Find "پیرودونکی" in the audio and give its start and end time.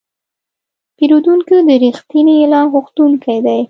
0.97-1.57